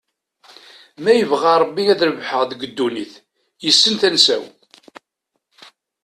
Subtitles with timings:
[1.01, 3.13] Ma yebɣa Rebbi ad rebḥeɣ deg ddunit,
[3.65, 4.43] yessen tansa-w.